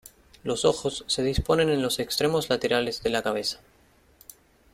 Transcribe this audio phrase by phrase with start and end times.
[0.43, 3.59] Los ojos se disponen en los extremos laterales de la cabeza.